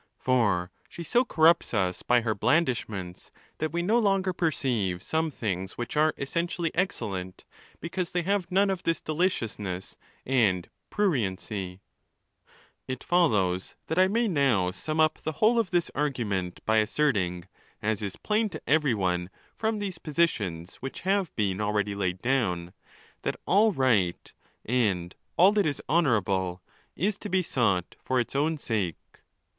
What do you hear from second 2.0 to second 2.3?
by